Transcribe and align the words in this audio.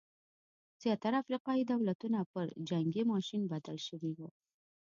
زیاتره 0.81 1.15
افریقايي 1.23 1.63
دولتونه 1.71 2.19
پر 2.31 2.45
جنګي 2.69 3.03
ماشین 3.11 3.41
بدل 3.53 3.77
شوي 3.87 4.11
وو. 4.17 4.29